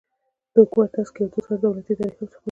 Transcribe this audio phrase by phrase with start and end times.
[0.53, 2.37] د حکومتونو نسکورېدو سره دولتي ادارې هم سقوط کیږي